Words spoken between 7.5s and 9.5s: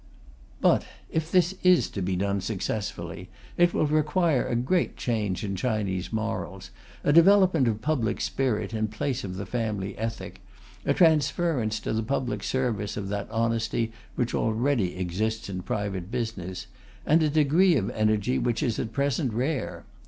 of public spirit in place of the